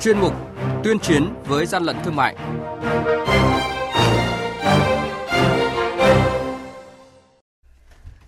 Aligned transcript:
chuyên 0.00 0.18
mục 0.20 0.32
Tuyên 0.84 0.98
chiến 0.98 1.28
với 1.46 1.66
gian 1.66 1.82
lận 1.84 1.96
thương 2.04 2.16
mại. 2.16 2.36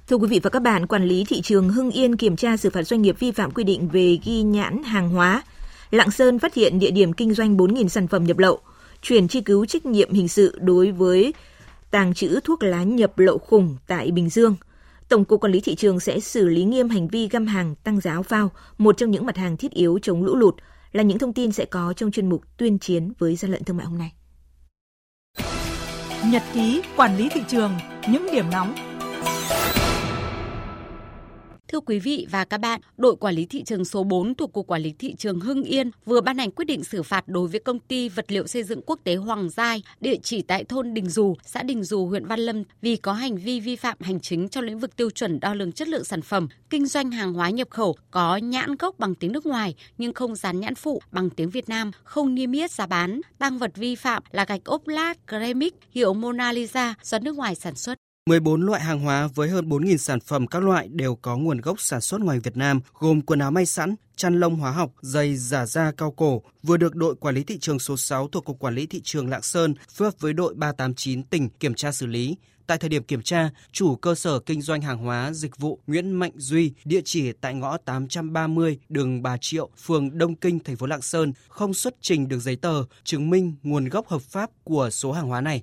Thưa 0.06 0.16
quý 0.16 0.28
vị 0.28 0.40
và 0.42 0.50
các 0.50 0.62
bạn, 0.62 0.86
quản 0.86 1.04
lý 1.04 1.24
thị 1.28 1.40
trường 1.40 1.68
Hưng 1.68 1.90
Yên 1.90 2.16
kiểm 2.16 2.36
tra 2.36 2.56
xử 2.56 2.70
phạt 2.70 2.82
doanh 2.82 3.02
nghiệp 3.02 3.16
vi 3.18 3.30
phạm 3.30 3.50
quy 3.50 3.64
định 3.64 3.88
về 3.88 4.18
ghi 4.24 4.42
nhãn 4.42 4.82
hàng 4.82 5.08
hóa. 5.10 5.42
Lạng 5.90 6.10
Sơn 6.10 6.38
phát 6.38 6.54
hiện 6.54 6.78
địa 6.78 6.90
điểm 6.90 7.12
kinh 7.12 7.34
doanh 7.34 7.56
4.000 7.56 7.88
sản 7.88 8.08
phẩm 8.08 8.24
nhập 8.24 8.38
lậu, 8.38 8.58
chuyển 9.02 9.28
truy 9.28 9.40
cứu 9.40 9.66
trách 9.66 9.86
nhiệm 9.86 10.12
hình 10.12 10.28
sự 10.28 10.58
đối 10.60 10.90
với 10.90 11.34
tàng 11.90 12.14
trữ 12.14 12.40
thuốc 12.44 12.62
lá 12.62 12.82
nhập 12.82 13.18
lậu 13.18 13.38
khủng 13.38 13.76
tại 13.86 14.10
Bình 14.10 14.30
Dương. 14.30 14.56
Tổng 15.08 15.24
cục 15.24 15.40
Quản 15.40 15.52
lý 15.52 15.60
thị 15.60 15.74
trường 15.74 16.00
sẽ 16.00 16.20
xử 16.20 16.48
lý 16.48 16.64
nghiêm 16.64 16.88
hành 16.88 17.08
vi 17.08 17.28
găm 17.28 17.46
hàng 17.46 17.74
tăng 17.84 18.00
giá 18.00 18.12
áo 18.12 18.22
phao, 18.22 18.50
một 18.78 18.96
trong 18.96 19.10
những 19.10 19.26
mặt 19.26 19.36
hàng 19.36 19.56
thiết 19.56 19.72
yếu 19.72 19.98
chống 20.02 20.24
lũ 20.24 20.36
lụt, 20.36 20.54
là 20.92 21.02
những 21.02 21.18
thông 21.18 21.32
tin 21.32 21.52
sẽ 21.52 21.64
có 21.64 21.92
trong 21.96 22.10
chuyên 22.10 22.28
mục 22.28 22.42
tuyên 22.56 22.78
chiến 22.78 23.12
với 23.18 23.36
gian 23.36 23.50
lận 23.50 23.64
thương 23.64 23.76
mại 23.76 23.86
hôm 23.86 23.98
nay. 23.98 24.12
Nhật 26.26 26.42
ký 26.54 26.82
quản 26.96 27.16
lý 27.16 27.28
thị 27.28 27.40
trường, 27.48 27.72
những 28.08 28.26
điểm 28.32 28.50
nóng 28.50 28.91
Thưa 31.72 31.80
quý 31.80 31.98
vị 31.98 32.26
và 32.30 32.44
các 32.44 32.58
bạn, 32.58 32.80
đội 32.96 33.16
quản 33.16 33.34
lý 33.34 33.46
thị 33.46 33.62
trường 33.62 33.84
số 33.84 34.04
4 34.04 34.34
thuộc 34.34 34.52
Cục 34.52 34.66
Quản 34.66 34.82
lý 34.82 34.94
Thị 34.98 35.14
trường 35.18 35.40
Hưng 35.40 35.62
Yên 35.62 35.90
vừa 36.04 36.20
ban 36.20 36.38
hành 36.38 36.50
quyết 36.50 36.64
định 36.64 36.84
xử 36.84 37.02
phạt 37.02 37.28
đối 37.28 37.48
với 37.48 37.60
công 37.60 37.78
ty 37.78 38.08
vật 38.08 38.32
liệu 38.32 38.46
xây 38.46 38.62
dựng 38.62 38.80
quốc 38.86 39.00
tế 39.04 39.16
Hoàng 39.16 39.50
Giai, 39.50 39.82
địa 40.00 40.16
chỉ 40.22 40.42
tại 40.42 40.64
thôn 40.64 40.94
Đình 40.94 41.08
Dù, 41.08 41.36
xã 41.44 41.62
Đình 41.62 41.82
Dù, 41.84 42.06
huyện 42.06 42.26
Văn 42.26 42.40
Lâm 42.40 42.62
vì 42.82 42.96
có 42.96 43.12
hành 43.12 43.36
vi 43.36 43.60
vi 43.60 43.76
phạm 43.76 43.96
hành 44.00 44.20
chính 44.20 44.48
trong 44.48 44.64
lĩnh 44.64 44.78
vực 44.78 44.96
tiêu 44.96 45.10
chuẩn 45.10 45.40
đo 45.40 45.54
lường 45.54 45.72
chất 45.72 45.88
lượng 45.88 46.04
sản 46.04 46.22
phẩm, 46.22 46.48
kinh 46.70 46.86
doanh 46.86 47.10
hàng 47.10 47.32
hóa 47.32 47.50
nhập 47.50 47.70
khẩu 47.70 47.96
có 48.10 48.36
nhãn 48.36 48.76
gốc 48.76 48.98
bằng 48.98 49.14
tiếng 49.14 49.32
nước 49.32 49.46
ngoài 49.46 49.74
nhưng 49.98 50.12
không 50.12 50.34
dán 50.34 50.60
nhãn 50.60 50.74
phụ 50.74 51.02
bằng 51.10 51.30
tiếng 51.30 51.50
Việt 51.50 51.68
Nam, 51.68 51.90
không 52.04 52.34
niêm 52.34 52.52
yết 52.52 52.70
giá 52.70 52.86
bán. 52.86 53.20
Tăng 53.38 53.58
vật 53.58 53.70
vi 53.74 53.94
phạm 53.94 54.22
là 54.30 54.44
gạch 54.44 54.64
ốp 54.64 54.88
lát 54.88 55.14
ceramic 55.30 55.74
hiệu 55.90 56.14
Mona 56.14 56.52
Lisa 56.52 56.94
do 57.02 57.18
nước 57.18 57.36
ngoài 57.36 57.54
sản 57.54 57.74
xuất. 57.74 57.98
14 58.26 58.62
loại 58.62 58.80
hàng 58.80 59.00
hóa 59.00 59.28
với 59.34 59.48
hơn 59.48 59.68
4.000 59.68 59.96
sản 59.96 60.20
phẩm 60.20 60.46
các 60.46 60.62
loại 60.62 60.88
đều 60.88 61.14
có 61.14 61.36
nguồn 61.36 61.60
gốc 61.60 61.80
sản 61.80 62.00
xuất 62.00 62.20
ngoài 62.20 62.40
Việt 62.40 62.56
Nam, 62.56 62.80
gồm 62.98 63.20
quần 63.20 63.38
áo 63.38 63.50
may 63.50 63.66
sẵn, 63.66 63.94
chăn 64.16 64.40
lông 64.40 64.56
hóa 64.56 64.70
học, 64.70 64.90
giày 65.00 65.36
giả 65.36 65.66
da 65.66 65.92
cao 65.96 66.10
cổ, 66.10 66.42
vừa 66.62 66.76
được 66.76 66.94
đội 66.94 67.14
quản 67.14 67.34
lý 67.34 67.44
thị 67.44 67.58
trường 67.58 67.78
số 67.78 67.96
6 67.96 68.28
thuộc 68.28 68.44
Cục 68.44 68.58
Quản 68.58 68.74
lý 68.74 68.86
Thị 68.86 69.00
trường 69.04 69.28
Lạng 69.28 69.42
Sơn 69.42 69.74
phối 69.90 70.08
hợp 70.08 70.14
với 70.20 70.32
đội 70.32 70.54
389 70.54 71.22
tỉnh 71.22 71.48
kiểm 71.48 71.74
tra 71.74 71.92
xử 71.92 72.06
lý. 72.06 72.36
Tại 72.66 72.78
thời 72.78 72.90
điểm 72.90 73.02
kiểm 73.02 73.22
tra, 73.22 73.50
chủ 73.72 73.96
cơ 73.96 74.14
sở 74.14 74.38
kinh 74.38 74.62
doanh 74.62 74.80
hàng 74.80 74.98
hóa 74.98 75.32
dịch 75.32 75.58
vụ 75.58 75.78
Nguyễn 75.86 76.12
Mạnh 76.12 76.32
Duy, 76.36 76.72
địa 76.84 77.00
chỉ 77.04 77.32
tại 77.32 77.54
ngõ 77.54 77.76
830 77.76 78.78
đường 78.88 79.22
Bà 79.22 79.36
Triệu, 79.40 79.70
phường 79.84 80.18
Đông 80.18 80.36
Kinh, 80.36 80.58
thành 80.58 80.76
phố 80.76 80.86
Lạng 80.86 81.02
Sơn, 81.02 81.32
không 81.48 81.74
xuất 81.74 81.94
trình 82.00 82.28
được 82.28 82.38
giấy 82.38 82.56
tờ 82.56 82.84
chứng 83.04 83.30
minh 83.30 83.54
nguồn 83.62 83.88
gốc 83.88 84.08
hợp 84.08 84.22
pháp 84.22 84.50
của 84.64 84.90
số 84.90 85.12
hàng 85.12 85.28
hóa 85.28 85.40
này 85.40 85.62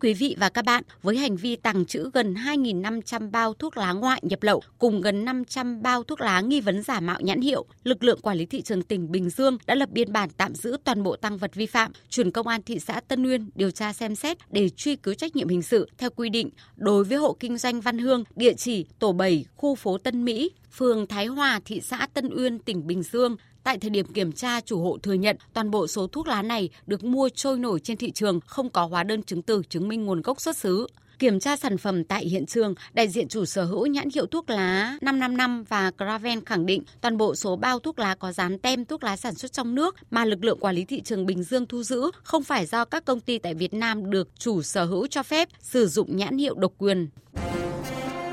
Quý 0.00 0.14
vị 0.14 0.36
và 0.38 0.48
các 0.48 0.64
bạn, 0.64 0.82
với 1.02 1.16
hành 1.16 1.36
vi 1.36 1.56
tàng 1.56 1.86
trữ 1.86 2.10
gần 2.14 2.34
2.500 2.34 3.30
bao 3.30 3.54
thuốc 3.54 3.76
lá 3.76 3.92
ngoại 3.92 4.20
nhập 4.22 4.42
lậu 4.42 4.62
cùng 4.78 5.00
gần 5.00 5.24
500 5.24 5.82
bao 5.82 6.02
thuốc 6.04 6.20
lá 6.20 6.40
nghi 6.40 6.60
vấn 6.60 6.82
giả 6.82 7.00
mạo 7.00 7.20
nhãn 7.20 7.40
hiệu, 7.40 7.64
lực 7.84 8.04
lượng 8.04 8.20
quản 8.20 8.38
lý 8.38 8.46
thị 8.46 8.62
trường 8.62 8.82
tỉnh 8.82 9.12
Bình 9.12 9.30
Dương 9.30 9.58
đã 9.66 9.74
lập 9.74 9.88
biên 9.92 10.12
bản 10.12 10.28
tạm 10.36 10.54
giữ 10.54 10.76
toàn 10.84 11.02
bộ 11.02 11.16
tăng 11.16 11.38
vật 11.38 11.54
vi 11.54 11.66
phạm, 11.66 11.92
chuyển 12.08 12.30
công 12.30 12.46
an 12.46 12.62
thị 12.62 12.78
xã 12.78 13.00
Tân 13.08 13.26
Uyên 13.26 13.50
điều 13.54 13.70
tra 13.70 13.92
xem 13.92 14.14
xét 14.14 14.36
để 14.50 14.68
truy 14.68 14.96
cứu 14.96 15.14
trách 15.14 15.36
nhiệm 15.36 15.48
hình 15.48 15.62
sự 15.62 15.88
theo 15.98 16.10
quy 16.10 16.28
định 16.28 16.50
đối 16.76 17.04
với 17.04 17.18
hộ 17.18 17.36
kinh 17.40 17.58
doanh 17.58 17.80
Văn 17.80 17.98
Hương, 17.98 18.24
địa 18.36 18.52
chỉ 18.52 18.86
tổ 18.98 19.12
7, 19.12 19.44
khu 19.56 19.74
phố 19.74 19.98
Tân 19.98 20.24
Mỹ, 20.24 20.50
phường 20.72 21.06
Thái 21.06 21.26
Hòa, 21.26 21.60
thị 21.64 21.80
xã 21.80 22.06
Tân 22.14 22.30
Uyên, 22.36 22.58
tỉnh 22.58 22.86
Bình 22.86 23.02
Dương. 23.02 23.36
Tại 23.66 23.78
thời 23.78 23.90
điểm 23.90 24.06
kiểm 24.06 24.32
tra, 24.32 24.60
chủ 24.60 24.82
hộ 24.82 24.98
thừa 25.02 25.12
nhận 25.12 25.36
toàn 25.52 25.70
bộ 25.70 25.86
số 25.86 26.06
thuốc 26.06 26.26
lá 26.26 26.42
này 26.42 26.68
được 26.86 27.04
mua 27.04 27.28
trôi 27.34 27.58
nổi 27.58 27.80
trên 27.80 27.96
thị 27.96 28.10
trường, 28.10 28.40
không 28.46 28.70
có 28.70 28.86
hóa 28.86 29.02
đơn 29.02 29.22
chứng 29.22 29.42
từ 29.42 29.62
chứng 29.68 29.88
minh 29.88 30.04
nguồn 30.04 30.22
gốc 30.22 30.40
xuất 30.40 30.56
xứ. 30.56 30.86
Kiểm 31.18 31.40
tra 31.40 31.56
sản 31.56 31.78
phẩm 31.78 32.04
tại 32.04 32.26
hiện 32.26 32.46
trường, 32.46 32.74
đại 32.92 33.08
diện 33.08 33.28
chủ 33.28 33.44
sở 33.44 33.64
hữu 33.64 33.86
nhãn 33.86 34.08
hiệu 34.14 34.26
thuốc 34.26 34.50
lá 34.50 34.98
555 35.00 35.64
và 35.64 35.92
Graven 35.98 36.44
khẳng 36.44 36.66
định 36.66 36.82
toàn 37.00 37.16
bộ 37.16 37.34
số 37.34 37.56
bao 37.56 37.78
thuốc 37.78 37.98
lá 37.98 38.14
có 38.14 38.32
dán 38.32 38.58
tem 38.58 38.84
thuốc 38.84 39.04
lá 39.04 39.16
sản 39.16 39.34
xuất 39.34 39.52
trong 39.52 39.74
nước 39.74 39.96
mà 40.10 40.24
lực 40.24 40.44
lượng 40.44 40.58
quản 40.60 40.74
lý 40.74 40.84
thị 40.84 41.00
trường 41.00 41.26
Bình 41.26 41.42
Dương 41.42 41.66
thu 41.66 41.82
giữ 41.82 42.10
không 42.22 42.44
phải 42.44 42.66
do 42.66 42.84
các 42.84 43.04
công 43.04 43.20
ty 43.20 43.38
tại 43.38 43.54
Việt 43.54 43.74
Nam 43.74 44.10
được 44.10 44.28
chủ 44.38 44.62
sở 44.62 44.84
hữu 44.84 45.06
cho 45.06 45.22
phép 45.22 45.48
sử 45.60 45.86
dụng 45.86 46.16
nhãn 46.16 46.38
hiệu 46.38 46.54
độc 46.54 46.72
quyền. 46.78 47.08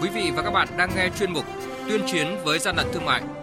Quý 0.02 0.10
vị 0.10 0.32
và 0.36 0.44
các 0.44 0.52
bạn 0.52 0.68
đang 0.78 0.90
nghe 0.96 1.10
chuyên 1.20 1.34
mục 1.34 1.46
tuyên 1.88 2.02
chiến 2.12 2.28
với 2.46 2.60
gian 2.60 2.76
lận 2.76 2.88
thương 2.94 3.06
mại. 3.06 3.43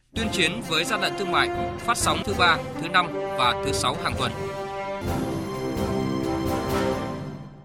tuyên 0.15 0.27
chiến 0.31 0.51
với 0.69 0.85
gian 0.85 1.01
lận 1.01 1.13
thương 1.19 1.31
mại, 1.31 1.49
phát 1.79 1.97
sóng 1.97 2.21
thứ 2.25 2.33
ba, 2.39 2.57
thứ 2.81 2.87
năm 2.87 3.07
và 3.13 3.63
thứ 3.65 3.71
sáu 3.71 3.95
hàng 4.03 4.13
tuần. 4.17 4.31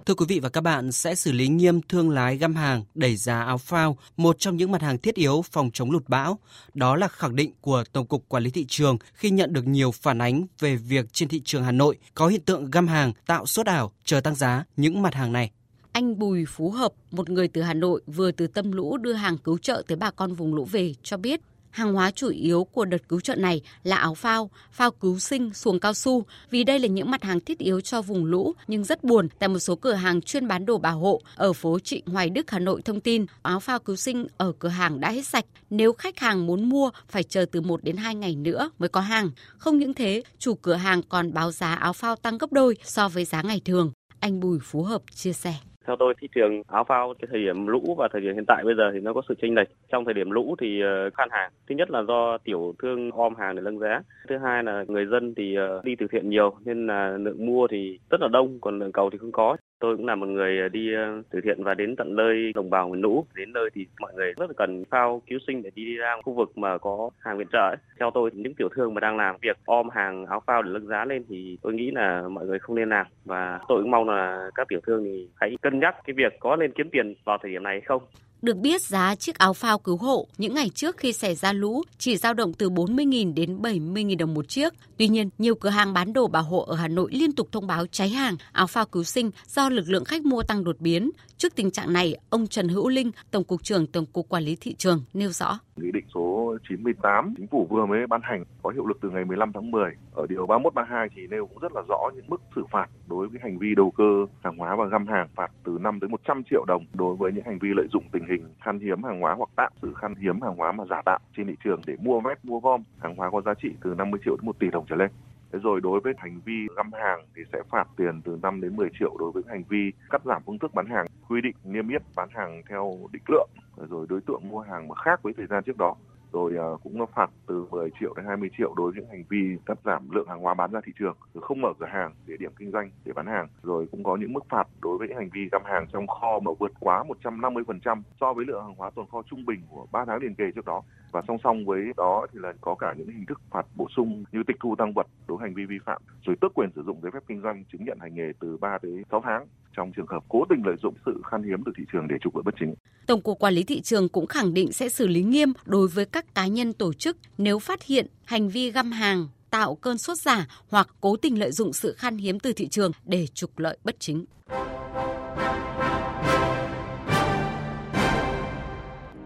Thưa 0.07 0.15
quý 0.15 0.27
vị 0.29 0.41
và 0.41 0.49
các 0.49 0.61
bạn, 0.61 0.93
sẽ 0.93 1.15
xử 1.15 1.33
lý 1.33 1.49
nghiêm 1.49 1.81
thương 1.83 2.11
lái 2.11 2.37
găm 2.37 2.55
hàng, 2.55 2.85
đẩy 2.95 3.17
giá 3.17 3.41
áo 3.41 3.59
phao, 3.59 3.97
một 4.17 4.39
trong 4.39 4.57
những 4.57 4.73
mặt 4.73 4.83
hàng 4.83 4.99
thiết 4.99 5.15
yếu 5.15 5.43
phòng 5.53 5.71
chống 5.73 5.91
lụt 5.91 6.09
bão. 6.09 6.39
Đó 6.75 6.97
là 6.97 7.09
khẳng 7.09 7.37
định 7.37 7.53
của 7.61 7.85
Tổng 7.93 8.07
cục 8.07 8.29
Quản 8.29 8.43
lý 8.43 8.51
thị 8.51 8.65
trường 8.69 8.99
khi 9.15 9.31
nhận 9.31 9.53
được 9.53 9.67
nhiều 9.67 9.91
phản 9.91 10.19
ánh 10.19 10.47
về 10.61 10.77
việc 10.77 11.13
trên 11.13 11.29
thị 11.29 11.41
trường 11.45 11.65
Hà 11.65 11.73
Nội 11.73 11.99
có 12.15 12.29
hiện 12.29 12.41
tượng 12.41 12.71
găm 12.71 12.89
hàng, 12.89 13.13
tạo 13.27 13.47
sốt 13.47 13.67
ảo, 13.67 13.93
chờ 14.05 14.21
tăng 14.21 14.35
giá 14.35 14.65
những 14.77 15.03
mặt 15.03 15.15
hàng 15.15 15.33
này. 15.33 15.51
Anh 15.93 16.19
Bùi 16.19 16.45
Phú 16.45 16.71
Hợp, 16.71 16.93
một 17.11 17.31
người 17.31 17.49
từ 17.49 17.63
Hà 17.63 17.75
Nội 17.75 18.03
vừa 18.07 18.31
từ 18.31 18.47
tâm 18.47 18.73
lũ 18.73 18.97
đưa 18.97 19.13
hàng 19.13 19.39
cứu 19.39 19.59
trợ 19.59 19.83
tới 19.87 19.97
bà 19.97 20.11
con 20.11 20.35
vùng 20.35 20.55
lũ 20.55 20.65
về 20.65 20.95
cho 21.03 21.17
biết 21.17 21.41
Hàng 21.77 21.95
hóa 21.95 22.11
chủ 22.11 22.29
yếu 22.29 22.65
của 22.65 22.85
đợt 22.85 23.09
cứu 23.09 23.21
trợ 23.21 23.35
này 23.35 23.61
là 23.83 23.97
áo 23.97 24.15
phao, 24.15 24.51
phao 24.73 24.91
cứu 24.91 25.19
sinh, 25.19 25.55
xuồng 25.55 25.81
cao 25.81 25.95
su 25.95 26.25
vì 26.51 26.65
đây 26.65 26.79
là 26.79 26.87
những 26.87 27.11
mặt 27.11 27.23
hàng 27.23 27.41
thiết 27.41 27.59
yếu 27.59 27.81
cho 27.81 28.03
vùng 28.03 28.25
lũ 28.25 28.55
nhưng 28.67 28.85
rất 28.85 29.05
buồn 29.05 29.29
tại 29.39 29.49
một 29.49 29.59
số 29.59 29.77
cửa 29.77 29.93
hàng 29.93 30.21
chuyên 30.21 30.49
bán 30.49 30.67
đồ 30.67 30.79
bảo 30.79 30.99
hộ 30.99 31.21
ở 31.35 31.53
phố 31.53 31.79
Trịnh 31.79 32.07
Hoài 32.07 32.31
Đức 32.31 32.51
Hà 32.51 32.59
Nội 32.59 32.83
thông 32.83 33.01
tin 33.01 33.27
áo 33.43 33.61
phao 33.61 33.79
cứu 33.79 33.97
sinh 33.97 34.27
ở 34.37 34.53
cửa 34.59 34.69
hàng 34.69 35.01
đã 35.01 35.11
hết 35.11 35.27
sạch. 35.27 35.45
Nếu 35.71 35.93
khách 35.93 36.19
hàng 36.19 36.47
muốn 36.47 36.69
mua 36.69 36.91
phải 37.09 37.23
chờ 37.23 37.47
từ 37.53 37.61
1 37.61 37.85
đến 37.85 37.97
2 37.97 38.15
ngày 38.15 38.35
nữa 38.35 38.71
mới 38.79 38.89
có 38.89 39.01
hàng. 39.01 39.31
Không 39.59 39.79
những 39.79 39.95
thế, 39.95 40.23
chủ 40.39 40.55
cửa 40.55 40.75
hàng 40.75 41.03
còn 41.03 41.33
báo 41.33 41.53
giá 41.53 41.75
áo 41.75 41.93
phao 41.93 42.17
tăng 42.17 42.39
gấp 42.39 42.53
đôi 42.53 42.77
so 42.83 43.09
với 43.09 43.25
giá 43.25 43.43
ngày 43.43 43.61
thường. 43.65 43.93
Anh 44.21 44.41
Bùi 44.41 44.59
Phú 44.59 44.83
Hợp 44.83 45.03
chia 45.15 45.33
sẻ. 45.33 45.55
Theo 45.87 45.97
tôi, 45.97 46.15
thị 46.21 46.29
trường 46.35 46.63
áo 46.69 46.85
phao 46.85 47.15
cái 47.19 47.29
thời 47.31 47.41
điểm 47.43 47.67
lũ 47.67 47.95
và 47.99 48.09
thời 48.13 48.21
điểm 48.21 48.35
hiện 48.35 48.45
tại 48.49 48.65
bây 48.65 48.75
giờ 48.75 48.91
thì 48.95 49.01
nó 49.01 49.13
có 49.13 49.23
sự 49.29 49.35
chênh 49.43 49.55
lệch. 49.55 49.69
Trong 49.93 50.05
thời 50.05 50.15
điểm 50.15 50.31
lũ 50.31 50.55
thì 50.61 50.81
ờ, 50.81 51.11
khan 51.11 51.29
hàng. 51.31 51.51
Thứ 51.69 51.75
nhất 51.75 51.91
là 51.91 52.03
do 52.03 52.39
tiểu 52.39 52.75
thương 52.83 53.11
om 53.11 53.35
hàng 53.35 53.57
để 53.57 53.63
nâng 53.63 53.79
giá. 53.79 54.03
Thứ 54.29 54.39
hai 54.39 54.63
là 54.63 54.85
người 54.89 55.07
dân 55.07 55.35
thì 55.35 55.55
ờ, 55.55 55.81
đi 55.85 55.95
từ 55.99 56.07
thiện 56.13 56.31
nhiều 56.31 56.55
nên 56.65 56.87
là 56.87 57.17
lượng 57.19 57.47
mua 57.47 57.67
thì 57.71 57.99
rất 58.11 58.21
là 58.21 58.29
đông, 58.29 58.59
còn 58.61 58.79
lượng 58.79 58.93
cầu 58.93 59.11
thì 59.11 59.19
không 59.19 59.33
có. 59.33 59.57
Tôi 59.79 59.97
cũng 59.97 60.07
là 60.07 60.15
một 60.15 60.27
người 60.27 60.59
ờ, 60.59 60.69
đi 60.69 60.95
ờ, 60.95 61.23
từ 61.31 61.41
thiện 61.41 61.65
và 61.65 61.75
đến 61.75 61.97
tận 61.97 62.17
nơi 62.17 62.53
đồng 62.55 62.71
bào 62.71 62.89
miền 62.89 63.01
lũ. 63.01 63.27
Đến 63.35 63.53
nơi 63.53 63.71
thì 63.75 63.87
mọi 64.01 64.13
người 64.15 64.33
rất 64.37 64.51
là 64.51 64.55
cần 64.57 64.85
phao 64.91 65.23
cứu 65.27 65.39
sinh 65.47 65.63
để 65.63 65.71
đi 65.75 65.97
ra 65.97 66.17
khu 66.25 66.33
vực 66.33 66.59
mà 66.59 66.79
có 66.79 67.11
hàng 67.19 67.39
viện 67.39 67.47
trợ. 67.53 67.59
Ấy. 67.59 67.77
Theo 67.99 68.11
tôi, 68.15 68.31
thì 68.31 68.41
những 68.41 68.55
tiểu 68.55 68.69
thương 68.75 68.95
mà 68.95 69.01
đang 69.01 69.17
làm 69.17 69.37
việc 69.43 69.57
om 69.67 69.89
hàng 69.91 70.27
áo 70.27 70.43
phao 70.47 70.63
để 70.63 70.71
nâng 70.73 70.87
giá 70.87 71.05
lên 71.05 71.25
thì 71.29 71.59
tôi 71.63 71.75
nghĩ 71.75 71.91
là 71.91 72.29
mọi 72.29 72.47
người 72.47 72.59
không 72.59 72.77
nên 72.77 72.89
làm 72.89 73.07
và 73.25 73.61
tôi 73.69 73.83
cũng 73.83 73.91
mong 73.91 74.09
là 74.09 74.51
các 74.55 74.69
tiểu 74.69 74.81
thương 74.87 75.05
thì 75.05 75.29
hãy 75.37 75.57
cân 75.63 75.81
nhắc 75.81 75.97
cái 76.05 76.15
việc 76.15 76.33
có 76.41 76.57
nên 76.57 76.73
kiếm 76.73 76.89
tiền 76.93 77.15
vào 77.25 77.39
thời 77.43 77.51
điểm 77.51 77.63
này 77.63 77.73
hay 77.73 77.81
không. 77.81 78.03
Được 78.43 78.57
biết 78.57 78.83
giá 78.83 79.15
chiếc 79.15 79.39
áo 79.39 79.53
phao 79.53 79.79
cứu 79.79 79.97
hộ 79.97 80.27
những 80.39 80.55
ngày 80.55 80.69
trước 80.75 80.97
khi 80.97 81.13
xảy 81.13 81.35
ra 81.35 81.53
lũ 81.53 81.83
chỉ 81.99 82.17
dao 82.17 82.35
động 82.35 82.53
từ 82.53 82.71
40.000 82.71 83.35
đến 83.35 83.59
70.000 83.63 84.19
đồng 84.19 84.35
một 84.35 84.49
chiếc. 84.49 84.73
Tuy 84.97 85.09
nhiên, 85.09 85.29
nhiều 85.39 85.55
cửa 85.55 85.69
hàng 85.69 85.93
bán 85.93 86.13
đồ 86.13 86.27
bảo 86.27 86.43
hộ 86.43 86.65
ở 86.65 86.77
Hà 86.77 86.89
Nội 86.89 87.11
liên 87.13 87.33
tục 87.33 87.49
thông 87.53 87.67
báo 87.67 87.87
cháy 87.87 88.09
hàng 88.09 88.37
áo 88.53 88.67
phao 88.67 88.87
cứu 88.87 89.05
sinh 89.05 89.31
do 89.47 89.69
lực 89.69 89.85
lượng 89.89 90.05
khách 90.05 90.25
mua 90.25 90.43
tăng 90.43 90.65
đột 90.65 90.77
biến. 90.81 91.11
Trước 91.37 91.55
tình 91.57 91.71
trạng 91.71 91.93
này, 91.93 92.17
ông 92.31 92.47
Trần 92.47 92.69
Hữu 92.69 92.89
Linh, 92.89 93.11
Tổng 93.31 93.45
cục 93.45 93.63
trưởng 93.63 93.87
Tổng 93.87 94.07
cục 94.07 94.29
Quản 94.29 94.43
lý 94.43 94.57
thị 94.61 94.75
trường 94.75 95.03
nêu 95.15 95.31
rõ. 95.31 95.59
Nghị 95.77 95.91
định 95.93 96.05
số 96.15 96.57
98 96.69 97.35
chính 97.37 97.47
phủ 97.47 97.67
vừa 97.71 97.87
mới 97.87 98.07
ban 98.07 98.21
hành 98.25 98.45
có 98.63 98.71
hiệu 98.71 98.87
lực 98.87 98.99
từ 99.03 99.11
ngày 99.11 99.25
15 99.25 99.53
tháng 99.53 99.71
10. 99.71 99.91
Ở 100.15 100.27
điều 100.27 100.47
31 100.47 100.75
32 100.75 101.09
thì 101.17 101.23
nêu 101.31 101.47
cũng 101.47 101.59
rất 101.59 101.73
là 101.75 101.83
rõ 101.89 101.99
những 102.15 102.25
mức 102.29 102.41
xử 102.57 102.63
phạt 102.73 102.87
đối 103.07 103.29
với 103.29 103.41
hành 103.43 103.59
vi 103.59 103.75
đầu 103.77 103.91
cơ 103.91 104.27
hàng 104.43 104.57
hóa 104.57 104.77
và 104.77 104.85
găm 104.87 105.07
hàng 105.07 105.29
phạt 105.37 105.51
từ 105.65 105.79
5 105.81 106.01
tới 106.01 106.09
100 106.09 106.43
triệu 106.51 106.65
đồng 106.65 106.85
đối 106.95 107.17
với 107.17 107.33
những 107.33 107.45
hành 107.47 107.59
vi 107.59 107.69
lợi 107.77 107.87
dụng 107.93 108.05
tình 108.13 108.26
hình 108.29 108.55
khan 108.61 108.81
hiếm 108.81 109.03
hàng 109.03 109.21
hóa 109.21 109.35
hoặc 109.35 109.49
tạm 109.57 109.73
sự 109.83 109.95
khan 109.95 110.15
hiếm 110.15 110.41
hàng 110.41 110.57
hóa 110.57 110.73
mà 110.73 110.85
giả 110.91 111.03
tạo 111.05 111.19
trên 111.37 111.47
thị 111.47 111.57
trường 111.65 111.81
để 111.87 111.97
mua 112.01 112.21
vét 112.21 112.45
mua 112.45 112.61
gom 112.61 112.83
hàng 112.99 113.17
hóa 113.17 113.31
có 113.31 113.41
giá 113.41 113.55
trị 113.63 113.69
từ 113.83 113.95
50 113.95 114.21
triệu 114.25 114.37
đến 114.37 114.47
1 114.47 114.59
tỷ 114.59 114.71
đồng 114.71 114.85
trở 114.89 114.97
lên. 114.97 115.11
Thế 115.53 115.59
rồi 115.63 115.81
đối 115.81 116.01
với 116.01 116.15
hành 116.19 116.41
vi 116.45 116.67
găm 116.77 116.93
hàng 116.93 117.27
thì 117.37 117.43
sẽ 117.53 117.63
phạt 117.71 117.89
tiền 117.97 118.21
từ 118.25 118.39
5 118.43 118.61
đến 118.61 118.77
10 118.77 118.89
triệu 118.99 119.17
đối 119.19 119.31
với 119.33 119.43
hành 119.49 119.63
vi 119.69 119.93
cắt 120.11 120.23
giảm 120.25 120.43
phương 120.47 120.59
thức 120.59 120.75
bán 120.75 120.87
hàng, 120.87 121.07
quy 121.29 121.41
định 121.41 121.55
niêm 121.65 121.89
yết 121.89 122.03
bán 122.17 122.29
hàng 122.33 122.63
theo 122.69 122.99
định 123.13 123.23
lượng, 123.29 123.49
rồi 123.91 124.07
đối 124.09 124.21
tượng 124.21 124.49
mua 124.49 124.61
hàng 124.61 124.89
mà 124.89 124.95
khác 124.95 125.23
với 125.23 125.33
thời 125.37 125.47
gian 125.47 125.65
trước 125.65 125.77
đó 125.79 125.95
rồi 126.33 126.57
ờ, 126.57 126.77
cũng 126.83 126.99
nó 126.99 127.07
phạt 127.07 127.31
từ 127.47 127.67
10 127.71 127.91
triệu 128.01 128.15
đến 128.17 128.27
20 128.27 128.51
triệu 128.59 128.75
đối 128.77 128.93
với 128.93 129.01
những 129.01 129.11
hành 129.11 129.25
vi 129.29 129.57
cắt 129.67 129.79
giảm 129.85 130.11
lượng 130.11 130.29
hàng 130.29 130.41
hóa 130.41 130.55
bán 130.55 130.73
ra 130.73 130.81
thị 130.87 130.93
trường, 130.99 131.17
rồi 131.35 131.43
không 131.43 131.61
mở 131.61 131.69
cửa 131.79 131.87
hàng, 131.87 132.15
địa 132.27 132.37
điểm 132.39 132.53
kinh 132.59 132.71
doanh 132.73 132.91
để 133.05 133.13
bán 133.13 133.27
hàng, 133.27 133.49
rồi 133.63 133.87
cũng 133.91 134.05
có 134.05 134.17
những 134.17 134.33
mức 134.33 134.45
phạt 134.49 134.69
đối 134.81 134.99
với 134.99 135.09
những 135.09 135.17
hành 135.17 135.31
vi 135.33 135.49
găm 135.53 135.63
hàng 135.65 135.87
trong 135.93 136.07
kho 136.07 136.41
mà 136.41 136.53
vượt 136.59 136.73
quá 136.81 137.05
150% 137.23 138.03
so 138.21 138.33
với 138.33 138.45
lượng 138.45 138.65
hàng 138.65 138.75
hóa 138.75 138.91
tồn 138.91 139.07
kho 139.13 139.23
trung 139.31 139.45
bình 139.45 139.61
của 139.69 139.87
3 139.93 140.05
tháng 140.05 140.19
liền 140.19 140.35
kề 140.35 140.45
trước 140.55 140.65
đó. 140.65 140.83
Và 141.17 141.23
song 141.29 141.39
song 141.45 141.65
với 141.65 141.81
đó 141.97 142.27
thì 142.33 142.39
là 142.43 142.53
có 142.61 142.75
cả 142.75 142.95
những 142.99 143.09
hình 143.09 143.27
thức 143.29 143.41
phạt 143.51 143.67
bổ 143.75 143.89
sung 143.97 144.25
như 144.33 144.43
tịch 144.47 144.57
thu 144.61 144.75
tăng 144.79 144.93
vật 144.93 145.07
đối 145.29 145.39
hành 145.41 145.55
vi 145.55 145.65
vi 145.65 145.79
phạm, 145.85 146.03
rồi 146.27 146.37
tước 146.41 146.55
quyền 146.55 146.71
sử 146.75 146.83
dụng 146.87 146.99
giấy 147.03 147.11
phép 147.15 147.19
kinh 147.29 147.41
doanh 147.43 147.65
chứng 147.73 147.85
nhận 147.85 147.99
hành 148.01 148.15
nghề 148.15 148.33
từ 148.41 148.57
3 148.57 148.79
tới 148.83 148.91
6 149.11 149.23
tháng 149.25 149.47
trong 149.77 149.93
trường 149.97 150.07
hợp 150.07 150.25
cố 150.29 150.45
tình 150.49 150.63
lợi 150.67 150.77
dụng 150.83 150.95
sự 151.07 151.23
khan 151.25 151.43
hiếm 151.43 151.63
từ 151.67 151.73
thị 151.79 151.85
trường 151.93 152.09
để 152.09 152.17
trục 152.21 152.37
lợi 152.37 152.43
bất 152.43 152.55
chính. 152.61 152.75
Tổng 153.07 153.21
cục 153.21 153.39
Quản 153.39 153.55
lý 153.55 153.63
thị 153.65 153.81
trường 153.81 154.09
cũng 154.09 154.27
khẳng 154.27 154.55
định 154.55 154.73
sẽ 154.73 154.89
xử 154.89 155.07
lý 155.07 155.23
nghiêm 155.23 155.53
đối 155.65 155.89
với 155.89 156.05
các 156.05 156.35
cá 156.35 156.47
nhân 156.47 156.73
tổ 156.73 156.93
chức 156.93 157.17
nếu 157.39 157.59
phát 157.59 157.83
hiện 157.83 158.07
hành 158.25 158.49
vi 158.49 158.71
găm 158.71 158.93
hàng, 158.93 159.29
tạo 159.51 159.75
cơn 159.75 159.99
sốt 159.99 160.19
giả 160.19 160.47
hoặc 160.69 160.89
cố 161.01 161.17
tình 161.17 161.39
lợi 161.39 161.53
dụng 161.53 161.73
sự 161.73 161.95
khan 161.99 162.17
hiếm 162.17 162.41
từ 162.41 162.53
thị 162.53 162.69
trường 162.69 162.93
để 163.05 163.27
trục 163.27 163.59
lợi 163.59 163.79
bất 163.85 163.97
chính. 163.99 164.25